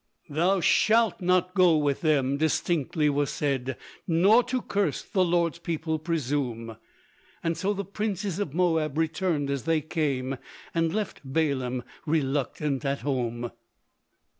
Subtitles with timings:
[0.31, 3.77] "Thou shalt not go with them!" distinctly was said,
[4.07, 6.75] "Nor to curse the Lord's people presume;"
[7.53, 10.39] So the Princes of Moab returned as they came,
[10.73, 13.51] And left Balaam reluctant at home.